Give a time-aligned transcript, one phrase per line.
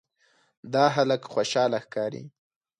[0.73, 2.23] دا هلک خوشاله ښکاري.